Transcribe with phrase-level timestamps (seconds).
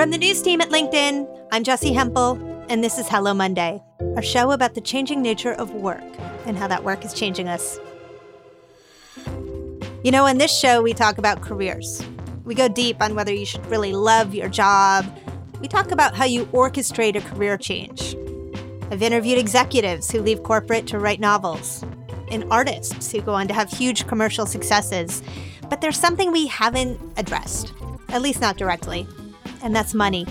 [0.00, 2.38] From the news team at LinkedIn, I'm Jessi Hempel,
[2.70, 3.82] and this is Hello Monday,
[4.16, 6.02] our show about the changing nature of work
[6.46, 7.78] and how that work is changing us.
[10.02, 12.02] You know, in this show, we talk about careers.
[12.44, 15.04] We go deep on whether you should really love your job.
[15.60, 18.16] We talk about how you orchestrate a career change.
[18.90, 21.84] I've interviewed executives who leave corporate to write novels,
[22.30, 25.22] and artists who go on to have huge commercial successes.
[25.68, 27.74] But there's something we haven't addressed,
[28.08, 29.06] at least not directly,
[29.62, 30.26] and that's money.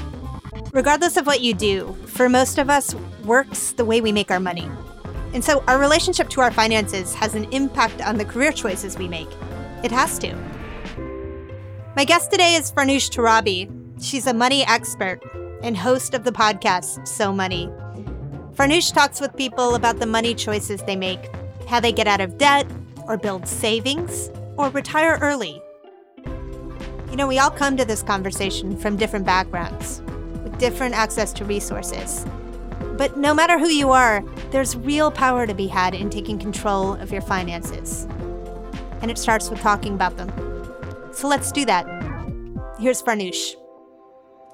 [0.74, 2.94] Regardless of what you do, for most of us,
[3.24, 4.70] work's the way we make our money.
[5.34, 9.08] And so our relationship to our finances has an impact on the career choices we
[9.08, 9.30] make.
[9.84, 10.36] It has to.
[11.96, 13.70] My guest today is Farnoosh Torabi.
[14.02, 15.22] She's a money expert
[15.62, 17.68] and host of the podcast So Money.
[18.54, 21.30] Farnoosh talks with people about the money choices they make,
[21.68, 22.70] how they get out of debt,
[23.08, 25.62] or build savings, or retire early.
[27.20, 30.02] Know, we all come to this conversation from different backgrounds,
[30.42, 32.26] with different access to resources.
[32.98, 36.94] But no matter who you are, there's real power to be had in taking control
[36.94, 38.08] of your finances
[39.02, 40.32] and it starts with talking about them.
[41.12, 41.86] So let's do that.
[42.80, 43.54] Here's Farnoosh.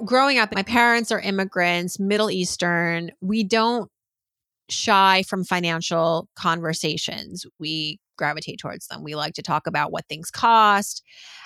[0.04, 3.12] Growing up, my parents are immigrants, Middle Eastern.
[3.22, 3.92] We don't
[4.70, 7.46] shy from financial conversations.
[7.60, 9.04] We gravitate towards them.
[9.04, 11.04] We like to talk about what things cost,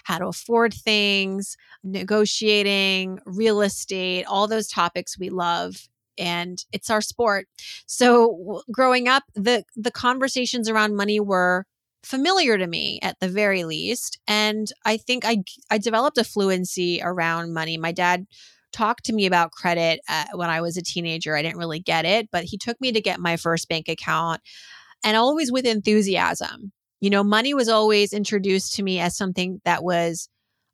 [0.09, 6.99] how to afford things, negotiating, real estate, all those topics we love and it's our
[6.99, 7.47] sport.
[7.85, 11.63] So growing up, the the conversations around money were
[12.03, 16.99] familiar to me at the very least and i think i i developed a fluency
[17.03, 17.77] around money.
[17.77, 18.25] My dad
[18.71, 21.35] talked to me about credit uh, when i was a teenager.
[21.35, 24.39] I didn't really get it but he took me to get my first bank account
[25.03, 29.83] and always with enthusiasm you know money was always introduced to me as something that
[29.83, 30.29] was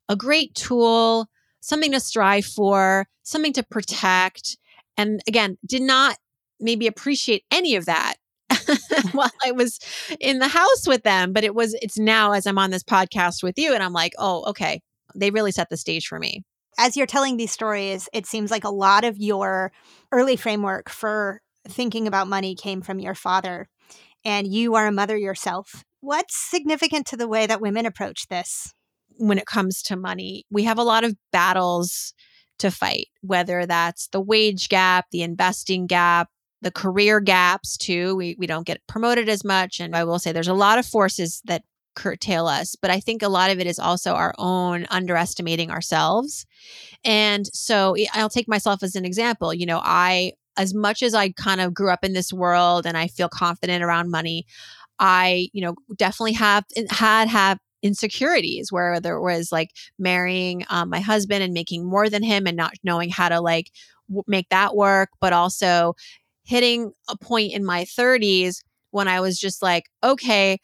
[0.08, 1.26] a great tool
[1.60, 4.56] something to strive for something to protect
[4.96, 6.16] and again did not
[6.60, 8.14] maybe appreciate any of that
[9.12, 9.78] while I was
[10.20, 11.32] in the house with them.
[11.32, 14.12] But it was, it's now as I'm on this podcast with you, and I'm like,
[14.18, 14.80] oh, okay,
[15.14, 16.44] they really set the stage for me.
[16.78, 19.72] As you're telling these stories, it seems like a lot of your
[20.12, 23.68] early framework for thinking about money came from your father,
[24.24, 25.84] and you are a mother yourself.
[26.06, 28.72] What's significant to the way that women approach this?
[29.16, 32.14] When it comes to money, we have a lot of battles
[32.60, 36.28] to fight, whether that's the wage gap, the investing gap,
[36.62, 38.14] the career gaps too.
[38.14, 39.80] We we don't get promoted as much.
[39.80, 41.64] And I will say there's a lot of forces that
[41.96, 46.46] curtail us, but I think a lot of it is also our own underestimating ourselves.
[47.04, 49.52] And so eh, I'll take myself as an example.
[49.52, 52.96] You know, I as much as I kind of grew up in this world and
[52.96, 54.46] I feel confident around money,
[54.98, 61.00] I, you know, definitely have had have insecurities where there was like marrying um, my
[61.00, 63.70] husband and making more than him and not knowing how to like
[64.08, 65.94] w- make that work, but also
[66.44, 70.58] hitting a point in my 30s when I was just like, okay,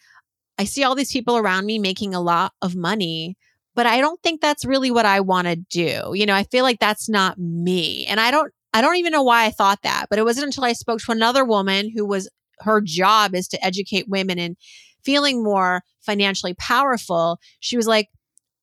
[0.58, 3.36] I see all these people around me making a lot of money,
[3.74, 6.12] but I don't think that's really what I want to do.
[6.14, 8.06] You know, I feel like that's not me.
[8.06, 10.64] And I don't I don't even know why I thought that, but it wasn't until
[10.64, 12.28] I spoke to another woman who was
[12.60, 14.56] her job is to educate women and
[15.04, 17.38] feeling more financially powerful.
[17.60, 18.08] She was like,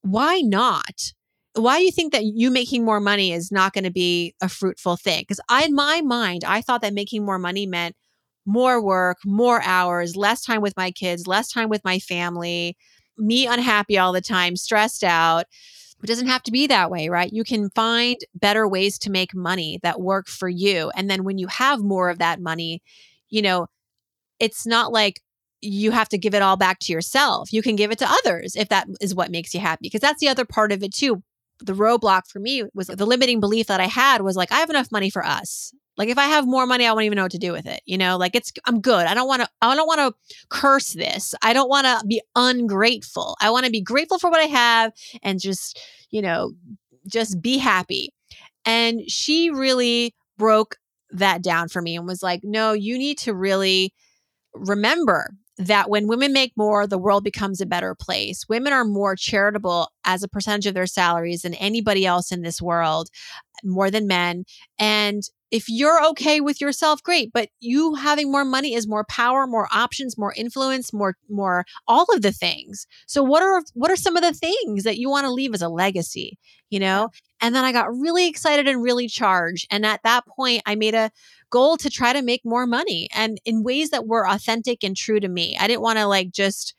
[0.02, 1.14] "Why not?"
[1.56, 4.50] why do you think that you making more money is not going to be a
[4.50, 5.22] fruitful thing?
[5.22, 7.96] Because in my mind, I thought that making more money meant
[8.46, 12.78] more work, more hours, less time with my kids, less time with my family,
[13.18, 15.46] me unhappy all the time, stressed out.
[16.02, 17.32] It doesn't have to be that way, right?
[17.32, 20.92] You can find better ways to make money that work for you.
[20.96, 22.82] And then when you have more of that money,
[23.30, 23.68] you know,
[24.40, 25.22] it's not like,
[25.62, 27.52] you have to give it all back to yourself.
[27.52, 29.82] You can give it to others if that is what makes you happy.
[29.84, 31.22] Because that's the other part of it too
[31.62, 34.70] the roadblock for me was the limiting belief that I had was like, I have
[34.70, 35.74] enough money for us.
[35.98, 37.82] Like if I have more money, I won't even know what to do with it.
[37.86, 39.06] You know, like it's I'm good.
[39.06, 41.36] I don't want to I don't want to curse this.
[41.42, 43.36] I don't want to be ungrateful.
[43.42, 45.80] I want to be grateful for what I have and just,
[46.10, 46.54] you know,
[47.06, 48.14] just be happy.
[48.66, 50.78] And she really broke
[51.12, 53.94] that down for me and was like, "No, you need to really
[54.54, 58.46] remember that when women make more, the world becomes a better place.
[58.48, 62.62] Women are more charitable as a percentage of their salaries than anybody else in this
[62.62, 63.10] world,
[63.64, 64.46] more than men.
[64.80, 69.48] And if you're okay with yourself great but you having more money is more power
[69.48, 72.86] more options more influence more more all of the things.
[73.08, 75.62] So what are what are some of the things that you want to leave as
[75.62, 76.38] a legacy
[76.70, 77.10] you know?
[77.42, 80.94] And then i got really excited and really charged and at that point i made
[80.96, 81.12] a
[81.50, 85.20] goal to try to make more money and in ways that were authentic and true
[85.20, 85.58] to me.
[85.60, 86.76] I didn't want to like just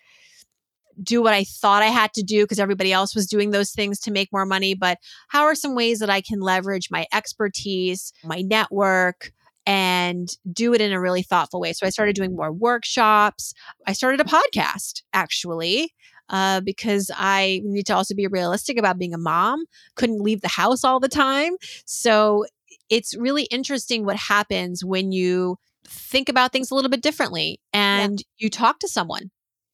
[1.03, 3.99] do what I thought I had to do because everybody else was doing those things
[4.01, 4.99] to make more money, but
[5.29, 9.33] how are some ways that I can leverage my expertise, my network,
[9.67, 11.73] and do it in a really thoughtful way.
[11.73, 13.53] So I started doing more workshops.
[13.87, 15.95] I started a podcast actually.
[16.29, 19.65] Uh, because I need to also be realistic about being a mom,
[19.97, 21.57] couldn't leave the house all the time.
[21.87, 22.45] So
[22.89, 28.21] it's really interesting what happens when you think about things a little bit differently and
[28.21, 28.25] yeah.
[28.39, 29.31] you talk to someone,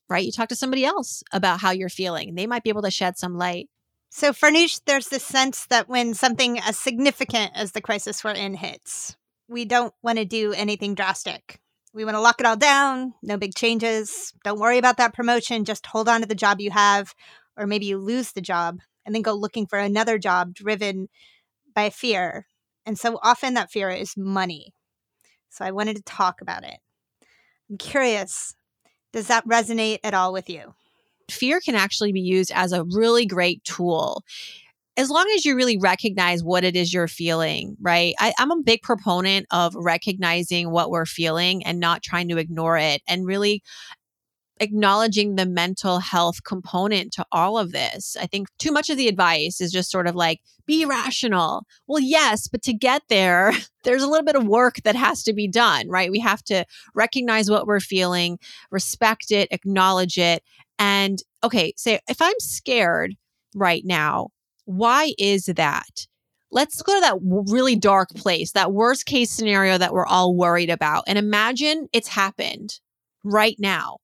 [0.08, 0.24] right?
[0.24, 2.34] You talk to somebody else about how you're feeling.
[2.34, 3.68] They might be able to shed some light.
[4.10, 8.54] So, Farnoosh, there's this sense that when something as significant as the crisis we're in
[8.54, 9.16] hits,
[9.48, 11.60] we don't want to do anything drastic.
[11.92, 14.32] We want to lock it all down, no big changes.
[14.44, 15.64] Don't worry about that promotion.
[15.64, 17.14] Just hold on to the job you have,
[17.56, 21.08] or maybe you lose the job and then go looking for another job driven
[21.74, 22.46] by fear.
[22.84, 24.74] And so often that fear is money.
[25.48, 26.78] So I wanted to talk about it.
[27.70, 28.54] I'm curious,
[29.16, 30.74] does that resonate at all with you?
[31.30, 34.22] Fear can actually be used as a really great tool
[34.98, 38.14] as long as you really recognize what it is you're feeling, right?
[38.18, 42.78] I, am a big proponent of recognizing what we're feeling and not trying to ignore
[42.78, 43.62] it and really
[44.60, 48.16] acknowledging the mental health component to all of this.
[48.20, 51.66] I think too much of the advice is just sort of like, be rational.
[51.86, 53.52] Well, yes, but to get there,
[53.84, 56.10] there's a little bit of work that has to be done, right?
[56.10, 56.64] We have to
[56.94, 58.38] recognize what we're feeling,
[58.70, 60.42] respect it, acknowledge it.
[60.78, 63.14] And okay, say if I'm scared
[63.54, 64.28] right now,
[64.64, 66.06] why is that?
[66.50, 70.70] Let's go to that really dark place, that worst case scenario that we're all worried
[70.70, 72.80] about, and imagine it's happened
[73.24, 73.98] right now.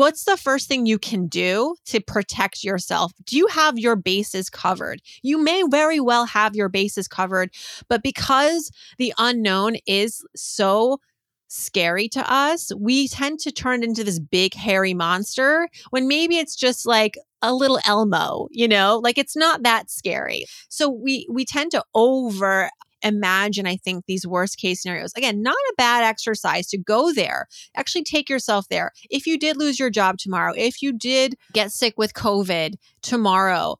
[0.00, 3.12] What's the first thing you can do to protect yourself?
[3.26, 5.02] Do you have your bases covered?
[5.20, 7.50] You may very well have your bases covered,
[7.86, 11.00] but because the unknown is so
[11.48, 16.56] scary to us, we tend to turn into this big hairy monster when maybe it's
[16.56, 20.46] just like a little Elmo, you know, like it's not that scary.
[20.70, 22.70] So we we tend to over
[23.02, 25.12] imagine I think these worst case scenarios.
[25.16, 27.46] Again, not a bad exercise to go there.
[27.76, 28.92] Actually take yourself there.
[29.10, 33.76] If you did lose your job tomorrow, if you did get sick with COVID tomorrow,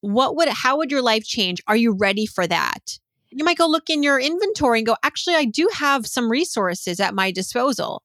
[0.00, 1.60] what would how would your life change?
[1.66, 2.98] Are you ready for that?
[3.30, 7.00] You might go look in your inventory and go, actually, I do have some resources
[7.00, 8.02] at my disposal,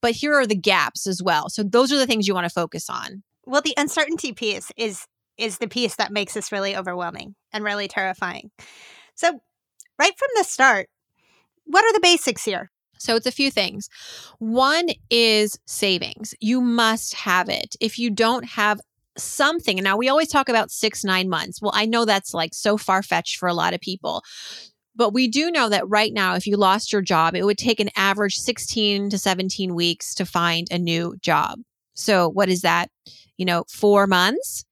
[0.00, 1.48] but here are the gaps as well.
[1.48, 3.24] So those are the things you want to focus on.
[3.44, 5.06] Well, the uncertainty piece is
[5.38, 8.50] is the piece that makes this really overwhelming and really terrifying.
[9.14, 9.40] So,
[9.98, 10.88] right from the start,
[11.64, 12.70] what are the basics here?
[12.98, 13.88] So it's a few things.
[14.38, 16.34] One is savings.
[16.40, 17.76] You must have it.
[17.80, 18.80] If you don't have
[19.16, 19.78] something.
[19.78, 21.60] Now, we always talk about six, nine months.
[21.60, 24.22] Well, I know that's like so far fetched for a lot of people.
[24.94, 27.78] But we do know that right now, if you lost your job, it would take
[27.78, 31.60] an average 16 to 17 weeks to find a new job.
[31.94, 32.90] So, what is that?
[33.36, 34.64] You know, four months.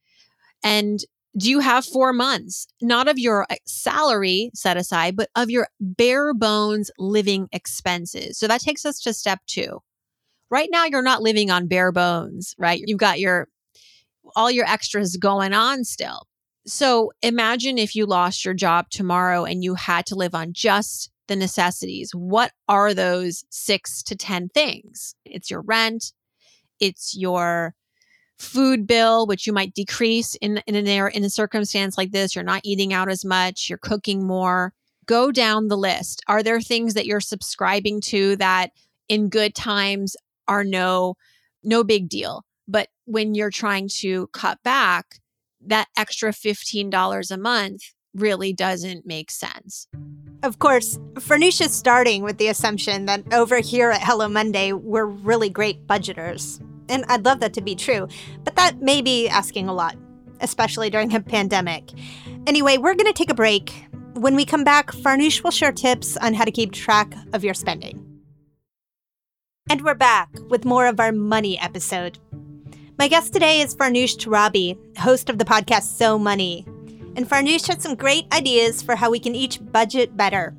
[0.65, 0.99] And
[1.37, 5.69] do you have four months, not of your uh, salary set aside, but of your
[5.81, 8.39] bare bones living expenses?
[8.39, 9.81] So that takes us to step two.
[10.51, 12.81] Right now, you're not living on bare bones, right?
[12.85, 13.49] You've got your
[14.35, 16.27] all your extras going on still.
[16.67, 21.11] So imagine if you lost your job tomorrow and you had to live on just
[21.29, 22.11] the necessities.
[22.13, 25.15] What are those six to 10 things?
[25.25, 26.13] It's your rent,
[26.81, 27.75] it's your
[28.39, 32.35] food bill, which you might decrease in, in, an, in a circumstance like this.
[32.35, 34.73] You're not eating out as much, you're cooking more.
[35.07, 36.23] Go down the list.
[36.27, 38.73] Are there things that you're subscribing to that
[39.09, 40.17] in good times
[40.49, 41.15] are no
[41.63, 42.45] no big deal?
[42.69, 45.21] But when you're trying to cut back,
[45.61, 47.83] that extra $15 a month
[48.21, 49.89] really doesn't make sense.
[50.43, 55.49] Of course, Farnoosha's starting with the assumption that over here at Hello Monday, we're really
[55.49, 56.61] great budgeters.
[56.89, 58.07] And I'd love that to be true,
[58.45, 59.97] but that may be asking a lot,
[60.41, 61.91] especially during a pandemic.
[62.47, 63.87] Anyway, we're going to take a break.
[64.15, 67.55] When we come back, Farnoosh will share tips on how to keep track of your
[67.55, 68.03] spending.
[69.69, 72.19] And we're back with more of our money episode.
[72.99, 76.65] My guest today is Farnoosh Torabi, host of the podcast So Money.
[77.17, 80.55] And Farnoosh had some great ideas for how we can each budget better.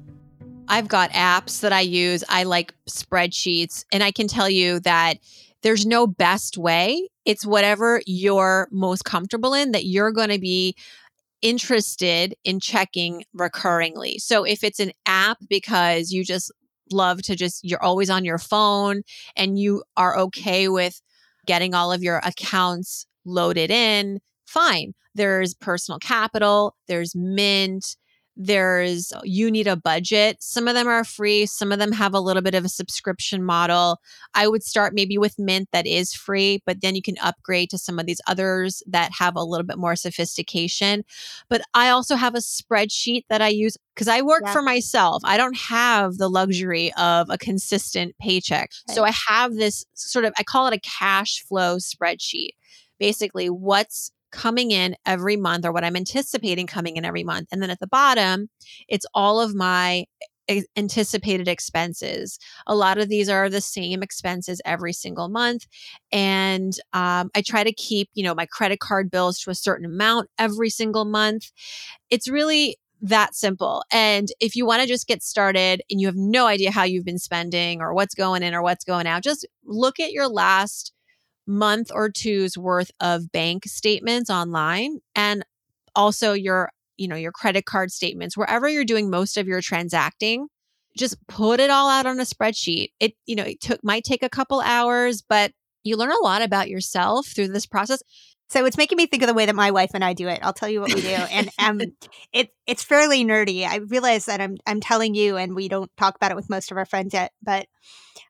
[0.68, 2.24] I've got apps that I use.
[2.30, 5.20] I like spreadsheets, and I can tell you that
[5.62, 7.10] there's no best way.
[7.26, 10.76] It's whatever you're most comfortable in that you're going to be
[11.44, 14.16] interested in checking recurringly.
[14.16, 16.52] So if it's an app because you just
[16.92, 19.04] love to just you're always on your phone
[19.36, 21.02] and you are okay with
[21.46, 24.94] getting all of your accounts loaded in, fine.
[25.14, 27.96] There's personal capital, there's Mint,
[28.40, 30.38] There's uh, You Need a Budget.
[30.42, 33.44] Some of them are free, some of them have a little bit of a subscription
[33.44, 34.00] model.
[34.36, 37.80] I would start maybe with Mint that is free, but then you can upgrade to
[37.80, 41.04] some of these others that have a little bit more sophistication.
[41.50, 44.54] But I also have a spreadsheet that I use because I work yeah.
[44.54, 45.24] for myself.
[45.26, 48.70] I don't have the luxury of a consistent paycheck.
[48.88, 48.96] Right.
[48.96, 52.52] So I have this sort of, I call it a cash flow spreadsheet.
[53.00, 57.50] Basically, what's coming in every month or what I'm anticipating coming in every month.
[57.52, 58.50] And then at the bottom,
[58.88, 60.06] it's all of my
[60.76, 62.40] anticipated expenses.
[62.66, 65.66] A lot of these are the same expenses every single month.
[66.12, 69.86] And um, I try to keep, you know, my credit card bills to a certain
[69.86, 71.52] amount every single month.
[72.10, 73.84] It's really that simple.
[73.92, 77.06] And if you want to just get started and you have no idea how you've
[77.06, 80.94] been spending or what's going in or what's going out, just look at your last
[81.48, 85.46] month or two's worth of bank statements online and
[85.96, 90.48] also your you know your credit card statements wherever you're doing most of your transacting
[90.98, 94.24] just put it all out on a spreadsheet it you know it took might take
[94.24, 95.52] a couple hours but
[95.84, 98.02] you learn a lot about yourself through this process
[98.50, 100.40] so it's making me think of the way that my wife and I do it.
[100.42, 101.82] I'll tell you what we do, and um,
[102.32, 103.66] it it's fairly nerdy.
[103.66, 106.72] I realize that I'm I'm telling you, and we don't talk about it with most
[106.72, 107.34] of our friends yet.
[107.44, 107.68] But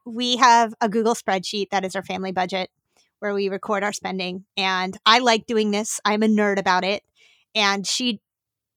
[0.05, 2.69] we have a Google spreadsheet that is our family budget,
[3.19, 4.45] where we record our spending.
[4.55, 5.99] And I like doing this.
[6.05, 7.03] I'm a nerd about it.
[7.55, 8.21] And she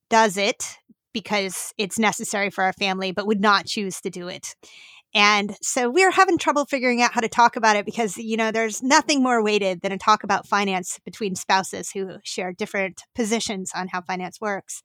[0.08, 0.78] does it
[1.12, 4.54] because it's necessary for our family, but would not choose to do it.
[5.12, 8.52] And so we're having trouble figuring out how to talk about it because, you know,
[8.52, 13.72] there's nothing more weighted than a talk about finance between spouses who share different positions
[13.74, 14.82] on how finance works.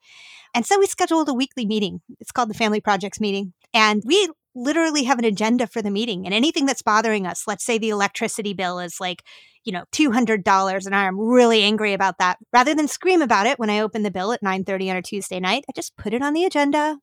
[0.56, 2.02] And so we scheduled a weekly meeting.
[2.20, 3.54] It's called the Family Projects Meeting.
[3.72, 7.44] And we literally have an agenda for the meeting and anything that's bothering us.
[7.46, 9.24] Let's say the electricity bill is like,
[9.66, 12.38] you know, $200 and I am really angry about that.
[12.54, 15.40] Rather than scream about it when I open the bill at 9:30 on a Tuesday
[15.40, 16.98] night, I just put it on the agenda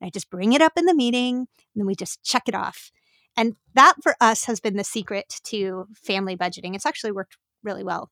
[0.00, 1.46] and I just bring it up in the meeting and
[1.76, 2.90] then we just check it off.
[3.36, 6.74] And that for us has been the secret to family budgeting.
[6.74, 8.10] It's actually worked really well.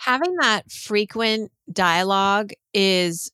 [0.00, 3.30] Having that frequent dialogue is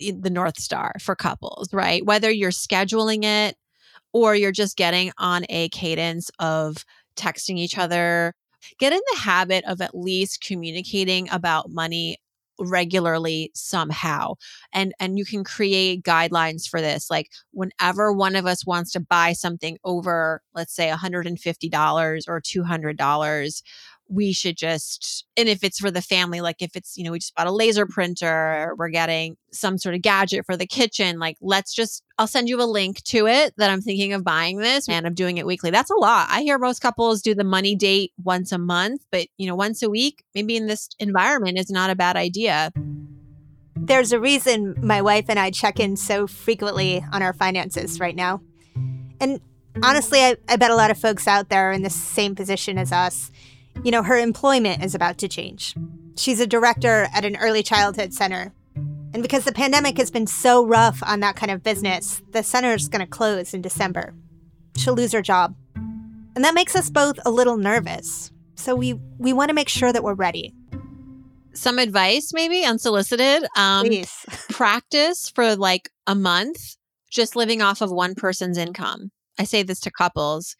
[0.00, 2.04] eh, the North Star for couples, right?
[2.04, 3.56] Whether you're scheduling it
[4.12, 6.84] or you're just getting on a cadence of
[7.16, 8.34] texting each other.
[8.78, 12.18] Get in the habit of at least communicating about money
[12.58, 14.34] regularly somehow
[14.72, 19.00] and and you can create guidelines for this like whenever one of us wants to
[19.00, 23.62] buy something over let's say $150 or $200
[24.08, 27.18] we should just and if it's for the family like if it's you know we
[27.18, 31.36] just bought a laser printer we're getting some sort of gadget for the kitchen like
[31.40, 34.88] let's just i'll send you a link to it that i'm thinking of buying this
[34.88, 35.70] and i'm doing it weekly.
[35.70, 36.28] That's a lot.
[36.30, 39.82] I hear most couples do the money date once a month but you know once
[39.82, 42.72] a week maybe in this environment is not a bad idea.
[43.74, 48.16] There's a reason my wife and i check in so frequently on our finances right
[48.16, 48.40] now.
[49.20, 49.40] And
[49.82, 52.78] honestly I, I bet a lot of folks out there are in the same position
[52.78, 53.30] as us
[53.84, 55.74] you know, her employment is about to change.
[56.16, 58.52] She's a director at an early childhood center.
[59.12, 62.74] And because the pandemic has been so rough on that kind of business, the center
[62.74, 64.14] is going to close in December.
[64.76, 65.54] She'll lose her job.
[65.74, 68.30] And that makes us both a little nervous.
[68.56, 70.54] So we we want to make sure that we're ready.
[71.54, 73.46] Some advice maybe unsolicited.
[73.56, 74.12] Um Please.
[74.50, 76.76] practice for like a month
[77.10, 79.10] just living off of one person's income.
[79.38, 80.56] I say this to couples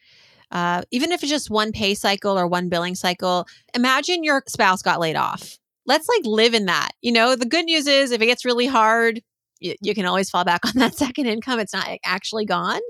[0.50, 4.82] uh, even if it's just one pay cycle or one billing cycle, imagine your spouse
[4.82, 5.58] got laid off.
[5.86, 6.90] Let's like live in that.
[7.02, 9.22] You know, the good news is if it gets really hard,
[9.60, 11.58] you, you can always fall back on that second income.
[11.58, 12.80] It's not actually gone,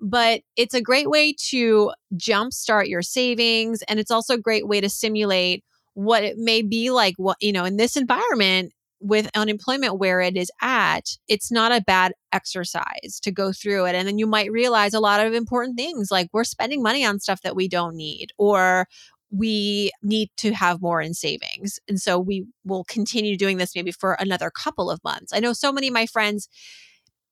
[0.00, 3.82] but it's a great way to jumpstart your savings.
[3.82, 5.64] And it's also a great way to simulate
[5.94, 10.36] what it may be like, what, you know, in this environment, with unemployment where it
[10.36, 13.94] is at, it's not a bad exercise to go through it.
[13.94, 17.18] And then you might realize a lot of important things like we're spending money on
[17.18, 18.86] stuff that we don't need, or
[19.30, 21.78] we need to have more in savings.
[21.88, 25.32] And so we will continue doing this maybe for another couple of months.
[25.32, 26.48] I know so many of my friends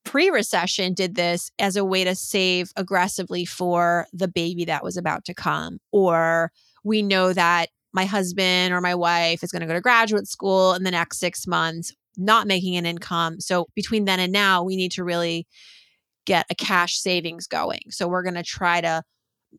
[0.05, 4.97] pre recession did this as a way to save aggressively for the baby that was
[4.97, 6.51] about to come, or
[6.83, 10.75] we know that my husband or my wife is going to go to graduate school
[10.75, 13.41] in the next six months, not making an income.
[13.41, 15.47] So between then and now, we need to really
[16.27, 17.81] get a cash savings going.
[17.91, 19.03] So we're going to try to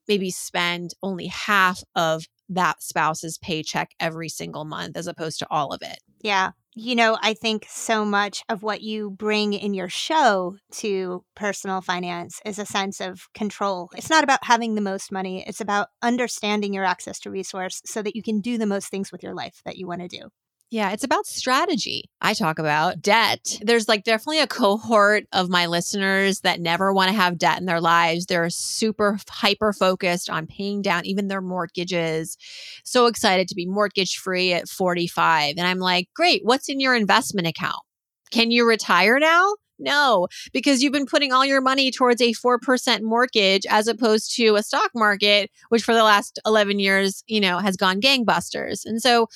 [0.08, 5.74] maybe spend only half of that spouse's paycheck every single month as opposed to all
[5.74, 6.00] of it.
[6.22, 11.24] Yeah you know, I think so much of what you bring in your show to
[11.36, 13.90] personal finance is a sense of control.
[13.96, 18.02] It's not about having the most money, it's about understanding your access to resource so
[18.02, 20.30] that you can do the most things with your life that you want to do.
[20.72, 22.04] Yeah, it's about strategy.
[22.22, 23.58] I talk about debt.
[23.62, 27.66] There's like definitely a cohort of my listeners that never want to have debt in
[27.66, 28.28] their lives.
[28.28, 32.38] They're super hyper focused on paying down even their mortgages.
[32.84, 35.56] So excited to be mortgage free at 45.
[35.58, 37.82] And I'm like, great, what's in your investment account?
[38.30, 39.56] Can you retire now?
[39.80, 44.56] No, because you've been putting all your money towards a 4% mortgage as opposed to
[44.56, 48.82] a stock market, which for the last 11 years, you know, has gone gangbusters.
[48.86, 49.28] And so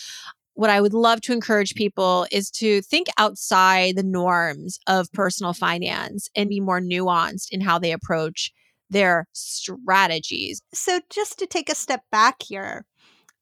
[0.56, 5.54] what I would love to encourage people is to think outside the norms of personal
[5.54, 8.52] finance and be more nuanced in how they approach
[8.90, 10.62] their strategies.
[10.74, 12.86] So, just to take a step back here,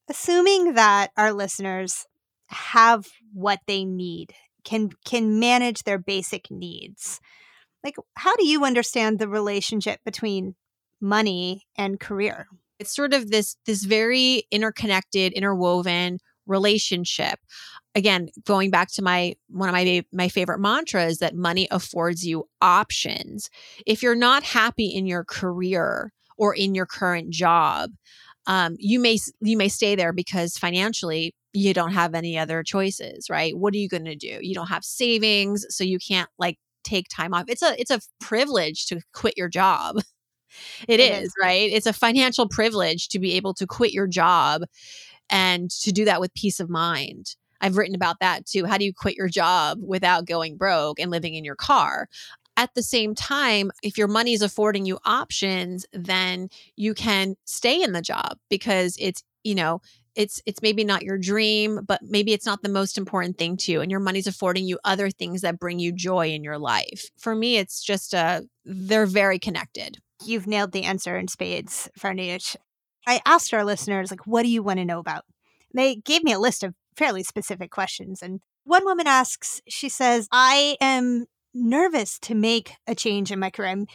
[0.10, 2.06] assuming that our listeners
[2.48, 7.20] have what they need, can can manage their basic needs.
[7.84, 10.56] Like how do you understand the relationship between
[11.01, 12.48] money and career?
[12.80, 17.39] It's sort of this this very interconnected, interwoven relationship.
[17.93, 22.48] Again going back to my one of my my favorite mantras that money affords you
[22.62, 23.50] options.
[23.86, 27.91] If you're not happy in your career or in your current job
[28.48, 33.29] um, you may you may stay there because financially you don't have any other choices
[33.29, 33.57] right?
[33.57, 34.39] What are you going to do?
[34.41, 37.45] You don't have savings so you can't like take time off.
[37.48, 39.98] It's a it's a privilege to quit your job.
[40.86, 41.71] It, it is, is right?
[41.71, 44.63] It's a financial privilege to be able to quit your job
[45.31, 47.35] and to do that with peace of mind.
[47.61, 48.65] I've written about that too.
[48.65, 52.09] How do you quit your job without going broke and living in your car?
[52.57, 57.81] At the same time, if your money is affording you options, then you can stay
[57.81, 59.81] in the job because it's, you know,
[60.15, 63.71] it's it's maybe not your dream but maybe it's not the most important thing to
[63.71, 67.09] you and your money's affording you other things that bring you joy in your life
[67.17, 72.55] for me it's just uh they're very connected you've nailed the answer in spades Farnoosh.
[73.08, 75.25] I asked our listeners, like, what do you want to know about?
[75.74, 78.22] They gave me a list of fairly specific questions.
[78.22, 83.50] And one woman asks, she says, I am nervous to make a change in my
[83.50, 83.70] career.
[83.70, 83.88] I'm,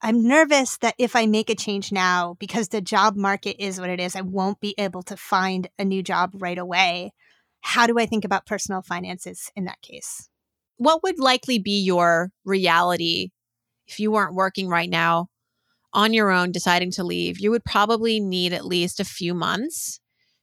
[0.00, 3.90] I'm nervous that if I make a change now, because the job market is what
[3.90, 7.12] it is, I won't be able to find a new job right away.
[7.60, 10.28] How do I think about personal finances in that case?
[10.76, 13.30] What would likely be your reality
[13.86, 15.28] if you weren't working right now
[15.94, 20.00] on your own deciding to leave, you would probably need at least a few months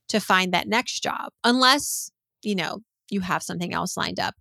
[0.07, 4.35] to find that next job, unless, you know, you have something else lined up.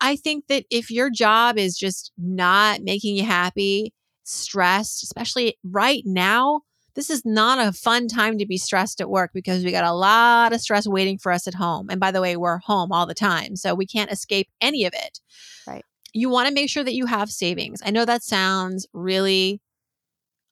[0.00, 3.92] I think that if your job is just not making you happy,
[4.24, 6.62] stressed, especially right now,
[6.94, 9.92] this is not a fun time to be stressed at work because we got a
[9.92, 11.88] lot of stress waiting for us at home.
[11.90, 14.94] And by the way, we're home all the time, so we can't escape any of
[14.94, 15.20] it.
[15.66, 15.84] Right.
[16.12, 17.80] You want to make sure that you have savings.
[17.84, 19.60] I know that sounds really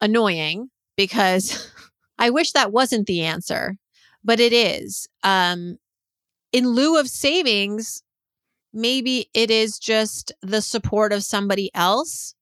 [0.02, 1.72] annoying because
[2.18, 3.76] I wish that wasn't the answer,
[4.22, 5.08] but it is.
[5.22, 5.78] Um,
[6.52, 8.02] in lieu of savings,
[8.72, 12.34] maybe it is just the support of somebody else,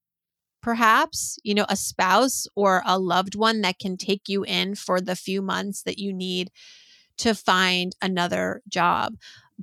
[0.61, 4.99] perhaps, you know, a spouse or a loved one that can take you in for
[4.99, 6.51] the few months that you need
[7.17, 9.15] to find another job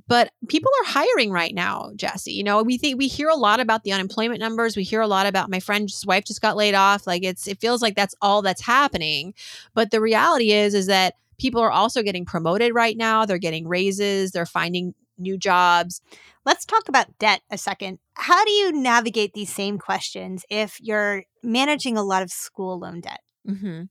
[0.07, 3.59] but people are hiring right now Jessi you know we think we hear a lot
[3.59, 4.75] about the unemployment numbers.
[4.75, 7.07] We hear a lot about my friend's wife just got laid off.
[7.07, 9.33] Like it's it feels like that's all that's happening.
[9.73, 13.25] But the reality is is that people are also getting promoted right now.
[13.25, 14.31] They're getting raises.
[14.31, 16.01] They're finding new jobs.
[16.45, 17.99] Let's talk about debt a second.
[18.13, 23.01] How do you navigate these same questions if you're managing a lot of school loan
[23.01, 23.21] debt?
[23.47, 23.83] Mm-hmm.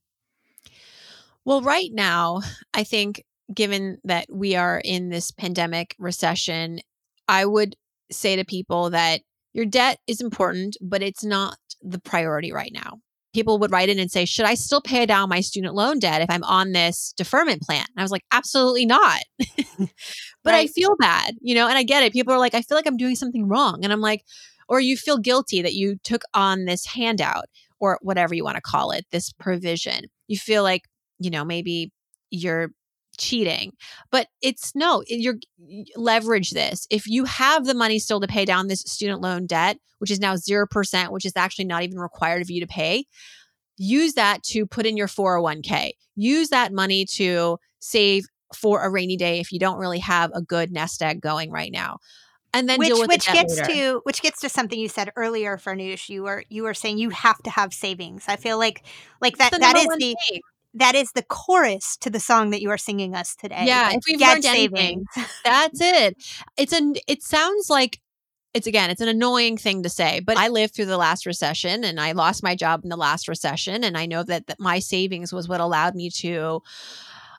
[1.45, 2.43] well right now
[2.75, 6.81] i think given that we are in this pandemic recession,
[7.27, 7.77] I would
[8.11, 9.21] say to people that
[9.53, 13.01] your debt is important, but it's not the priority right now.
[13.35, 16.23] People would write in and say, Should I still pay down my student loan debt
[16.23, 17.85] if I'm on this deferment plan?
[17.89, 19.21] And I was like, Absolutely not.
[19.79, 19.89] but
[20.45, 20.55] right.
[20.55, 22.13] I feel bad, you know, and I get it.
[22.13, 23.81] People are like, I feel like I'm doing something wrong.
[23.83, 24.25] And I'm like,
[24.69, 27.47] or you feel guilty that you took on this handout
[27.81, 30.05] or whatever you want to call it, this provision.
[30.27, 30.83] You feel like,
[31.19, 31.93] you know, maybe
[32.31, 32.71] you're
[33.19, 33.73] cheating.
[34.11, 35.37] But it's no, you're
[35.97, 36.87] leverage this.
[36.91, 40.21] If you have the money still to pay down this student loan debt, which is
[40.21, 43.05] now 0%, which is actually not even required of you to pay,
[43.77, 45.93] use that to put in your 401k.
[46.17, 50.41] Use that money to save for a rainy day if you don't really have a
[50.41, 51.99] good nest egg going right now
[52.55, 53.73] and then which, which gets later.
[53.73, 57.11] to which gets to something you said earlier farnoosh you were you were saying you
[57.11, 58.85] have to have savings i feel like
[59.21, 60.41] like that that is the thing
[60.79, 63.65] that is the chorus to the song that you are singing us today.
[63.67, 65.05] Yeah, if we've learned anything,
[65.45, 66.17] that's it.
[66.57, 66.95] It's an.
[67.07, 68.01] It sounds like
[68.55, 71.85] it's again, it's an annoying thing to say, but I lived through the last recession
[71.85, 74.79] and I lost my job in the last recession, and I know that, that my
[74.79, 76.63] savings was what allowed me to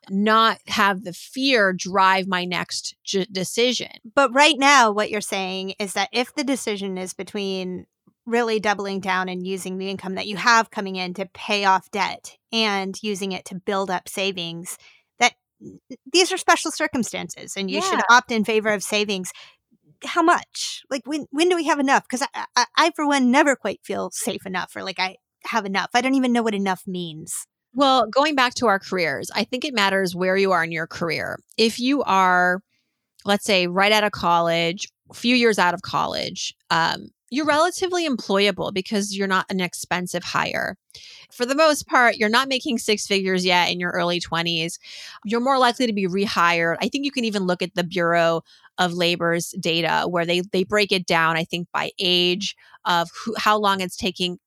[0.10, 3.92] not have the fear drive my next j- decision.
[4.16, 7.86] But right now, what you're saying is that if the decision is between
[8.30, 11.92] really doubling down and using the income that you have coming in to pay off
[11.92, 14.78] debt and using it to build up savings,
[15.20, 15.34] that
[16.12, 17.90] these are special circumstances and you yeah.
[17.90, 19.32] should opt in favor of savings
[20.06, 20.84] how much?
[20.90, 22.04] Like when when do we have enough?
[22.04, 25.66] Because I, I, I for one never quite feel safe enough or like I have
[25.66, 25.90] enough.
[25.94, 27.46] I don't even know what enough means.
[27.74, 30.88] Well, going back to our careers, I think it matters where you are in your
[30.88, 31.38] career.
[31.58, 32.62] If you are,
[33.26, 38.08] let's say, right out of college, a few years out of college, um, you're relatively
[38.08, 40.76] employable because you're not an expensive hire.
[41.32, 44.80] For the most part, you're not making six figures yet in your early 20s.
[45.26, 46.78] You're more likely to be rehired.
[46.82, 48.42] I think you can even look at the Bureau
[48.78, 53.36] of Labor's data where they they break it down I think by age of who,
[53.38, 54.40] how long it's taking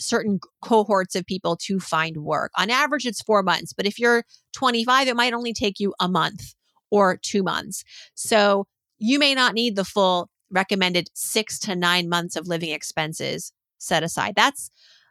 [0.00, 2.50] certain cohorts of people to find work.
[2.56, 6.08] On average it's 4 months, but if you're 25 it might only take you a
[6.08, 6.54] month
[6.90, 7.84] or 2 months.
[8.14, 8.66] So
[8.98, 14.02] you may not need the full recommended 6 to 9 months of living expenses set
[14.02, 14.34] aside.
[14.36, 14.70] That's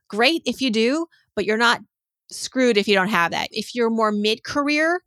[0.09, 1.81] great if you do, but you're not
[2.31, 3.49] screwed if you don't have that.
[3.51, 5.01] If you're more mid-career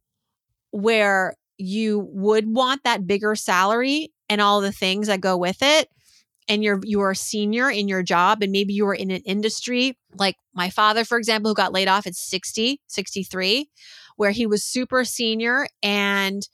[0.71, 5.89] where you would want that bigger salary and all the things that go with it
[6.49, 9.97] and you're you're a senior in your job and maybe you were in an industry
[10.15, 13.69] like my father for example who got laid off at 60 63
[14.17, 16.49] where he was super senior and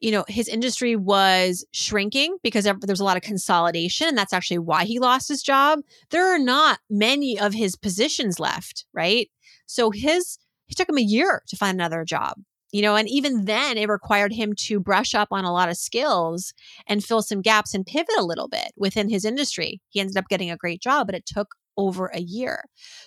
[0.00, 4.58] you know his industry was shrinking because there's a lot of consolidation and that's actually
[4.58, 5.80] why he lost his job.
[6.10, 9.28] There are not many of his positions left right?
[9.66, 12.34] So his he took him a year to find another job
[12.72, 15.76] you know and even then it required him to brush up on a lot of
[15.76, 16.52] skills
[16.86, 19.80] and fill some gaps and pivot a little bit within his industry.
[19.88, 22.64] He ended up getting a great job but it took over a year.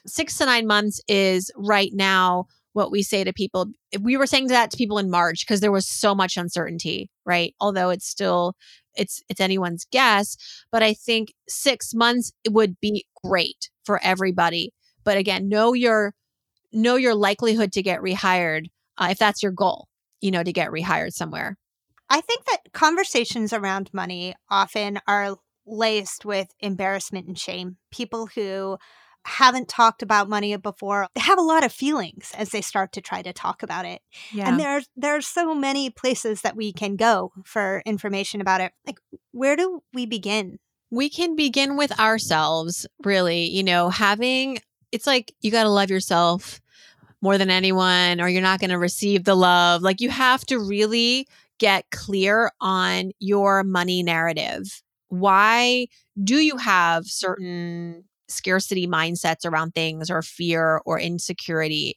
[0.07, 3.67] Six to nine months is right now what we say to people
[3.99, 7.53] we were saying that to people in march because there was so much uncertainty right
[7.59, 8.53] although it's still
[8.95, 10.35] it's it's anyone's guess
[10.71, 14.71] but i think six months would be great for everybody
[15.03, 16.13] but again know your
[16.73, 18.67] know your likelihood to get rehired
[19.01, 19.87] uh, if that's your goal,
[20.21, 21.57] you know, to get rehired somewhere.
[22.09, 27.77] I think that conversations around money often are laced with embarrassment and shame.
[27.91, 28.77] People who
[29.25, 33.01] haven't talked about money before they have a lot of feelings as they start to
[33.01, 34.01] try to talk about it
[34.33, 34.47] yeah.
[34.47, 38.71] and there's there are so many places that we can go for information about it
[38.85, 38.99] like
[39.31, 40.57] where do we begin
[40.89, 44.57] we can begin with ourselves really you know having
[44.91, 46.61] it's like you got to love yourself
[47.21, 49.81] more than anyone or you're not going to receive the love.
[49.81, 51.27] Like you have to really
[51.59, 54.81] get clear on your money narrative.
[55.09, 55.87] Why
[56.21, 61.95] do you have certain scarcity mindsets around things or fear or insecurity?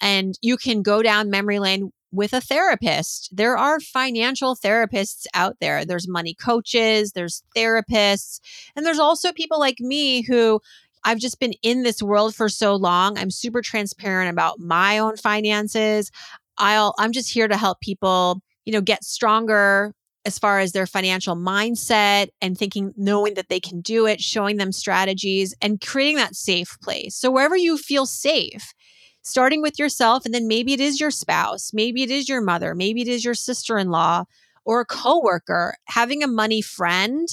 [0.00, 3.28] And you can go down memory lane with a therapist.
[3.32, 5.84] There are financial therapists out there.
[5.84, 8.40] There's money coaches, there's therapists,
[8.74, 10.60] and there's also people like me who
[11.04, 13.16] I've just been in this world for so long.
[13.16, 16.10] I'm super transparent about my own finances.
[16.58, 19.94] I'll I'm just here to help people, you know, get stronger
[20.26, 24.56] as far as their financial mindset and thinking knowing that they can do it, showing
[24.56, 27.14] them strategies and creating that safe place.
[27.14, 28.74] So wherever you feel safe,
[29.22, 32.74] starting with yourself and then maybe it is your spouse, maybe it is your mother,
[32.74, 34.24] maybe it is your sister-in-law
[34.64, 37.28] or a coworker, having a money friend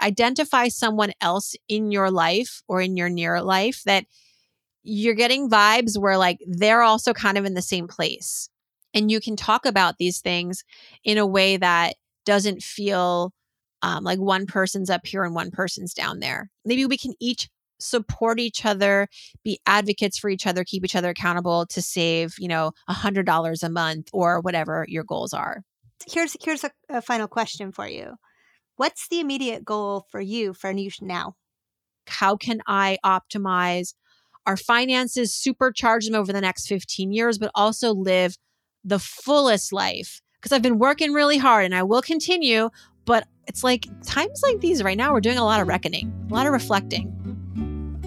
[0.00, 4.06] identify someone else in your life or in your near life that
[4.82, 8.48] you're getting vibes where like they're also kind of in the same place.
[8.92, 10.64] And you can talk about these things
[11.04, 13.32] in a way that doesn't feel
[13.82, 16.50] um, like one person's up here and one person's down there.
[16.64, 19.08] Maybe we can each support each other,
[19.42, 23.26] be advocates for each other, keep each other accountable to save, you know, a hundred
[23.26, 25.62] dollars a month or whatever your goals are.
[26.06, 28.14] Here's here's a, a final question for you.
[28.76, 31.34] What's the immediate goal for you Farnoosh now?
[32.06, 33.94] How can I optimize
[34.46, 38.36] our finances, supercharge them over the next 15 years, but also live
[38.82, 40.20] the fullest life?
[40.44, 42.68] Because I've been working really hard and I will continue,
[43.06, 46.34] but it's like times like these right now, we're doing a lot of reckoning, a
[46.34, 47.10] lot of reflecting.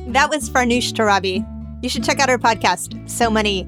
[0.10, 1.43] That was Farnoosh Torabi.
[1.82, 3.67] You should check out our podcast, So Money.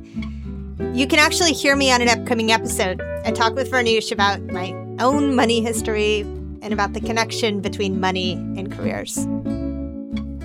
[0.94, 3.02] You can actually hear me on an upcoming episode.
[3.26, 6.22] I talk with Farnoosh about my own money history,
[6.62, 9.26] and about the connection between money and careers.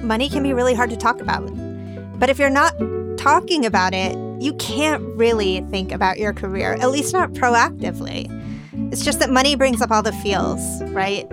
[0.03, 1.45] Money can be really hard to talk about,
[2.19, 2.73] but if you're not
[3.25, 8.29] talking about it, you can't really think about your career, at least not proactively.
[8.93, 10.61] It's just that money brings up all the feels,
[10.91, 11.27] right?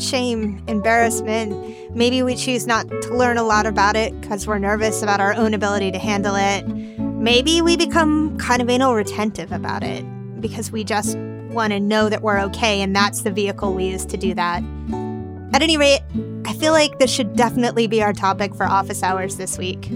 [0.00, 1.92] Shame, embarrassment.
[1.92, 5.34] Maybe we choose not to learn a lot about it because we're nervous about our
[5.34, 6.68] own ability to handle it.
[7.00, 10.04] Maybe we become kind of anal retentive about it
[10.40, 14.04] because we just want to know that we're okay, and that's the vehicle we use
[14.06, 14.62] to do that.
[15.52, 16.02] At any rate,
[16.44, 19.90] I feel like this should definitely be our topic for office hours this week.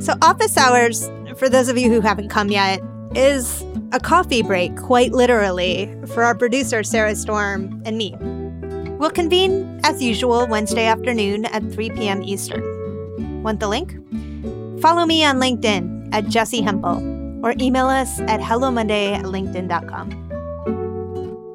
[0.00, 2.80] So, office hours, for those of you who haven't come yet,
[3.14, 8.16] is a coffee break, quite literally, for our producer, Sarah Storm, and me.
[8.98, 12.22] We'll convene, as usual, Wednesday afternoon at 3 p.m.
[12.22, 13.42] Eastern.
[13.42, 13.92] Want the link?
[14.80, 16.98] Follow me on LinkedIn at Jessi Hempel
[17.44, 20.10] or email us at hellomonday at linkedin.com.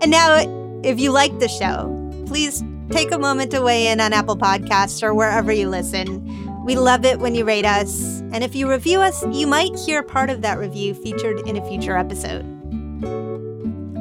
[0.02, 4.14] And now, if you like the show, please take a moment to weigh in on
[4.14, 6.49] Apple Podcasts or wherever you listen.
[6.66, 8.20] We love it when you rate us.
[8.32, 11.68] And if you review us, you might hear part of that review featured in a
[11.68, 12.44] future episode.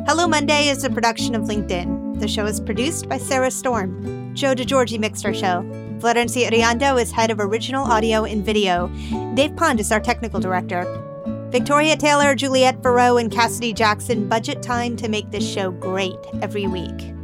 [0.07, 2.21] Hello Monday is a production of LinkedIn.
[2.21, 4.35] The show is produced by Sarah Storm.
[4.35, 5.63] Joe DeGiorgi mixed our show.
[6.01, 8.89] Florencia Iriondo is head of original audio and video.
[9.35, 11.05] Dave Pond is our technical director.
[11.51, 16.67] Victoria Taylor, Juliette Farreau, and Cassidy Jackson budget time to make this show great every
[16.67, 17.15] week.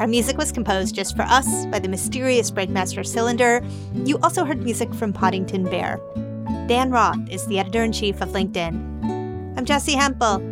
[0.00, 3.62] Our music was composed just for us by the mysterious Breakmaster Cylinder.
[4.04, 6.00] You also heard music from Poddington Bear.
[6.66, 8.74] Dan Roth is the editor in chief of LinkedIn.
[9.56, 10.42] I'm Jessi Hempel.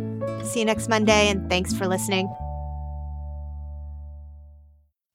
[0.45, 2.27] See you next Monday, and thanks for listening.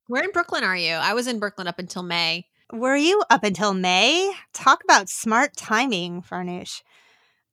[0.09, 0.93] Where in Brooklyn are you?
[0.93, 2.45] I was in Brooklyn up until May.
[2.71, 4.31] Were you up until May?
[4.53, 6.83] Talk about smart timing, Farnoosh.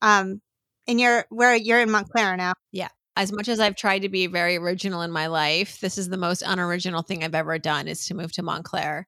[0.02, 0.42] Um,
[0.88, 2.54] and you're where you're in Montclair now.
[2.74, 2.90] Yeah.
[3.18, 6.18] As much as I've tried to be very original in my life, this is the
[6.18, 9.08] most unoriginal thing I've ever done is to move to Montclair.